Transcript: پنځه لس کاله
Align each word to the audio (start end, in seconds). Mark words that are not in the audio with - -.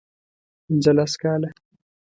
پنځه 0.65 0.91
لس 0.97 1.13
کاله 1.21 1.49